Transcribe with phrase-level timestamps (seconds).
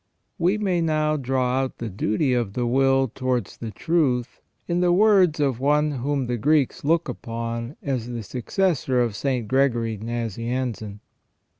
[0.01, 4.79] f We may now draw out the duty of the will towards the truth in
[4.79, 9.47] the words of one whom the Greeks look upon as the successor of St.
[9.47, 11.01] Gregory Nazianzen.